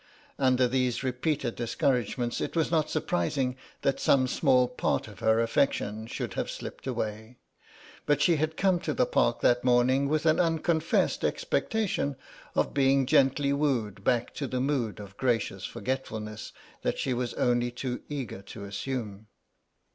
[0.39, 6.07] Under these repeated discouragements it was not surprising that some small part of her affection
[6.07, 7.37] should have slipped away,
[8.07, 12.15] but she had come to the Park that morning with an unconfessed expectation
[12.55, 17.69] of being gently wooed back to the mood of gracious forgetfulness that she was only
[17.69, 19.27] too eager to assume.